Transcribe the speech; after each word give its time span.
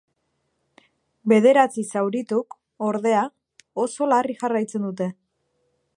Bederatzi 1.33 1.83
zaurituk, 1.93 2.57
ordea, 2.87 3.21
oso 3.87 4.11
larri 4.15 4.39
jarraitzen 4.41 4.89
dute. 4.89 5.13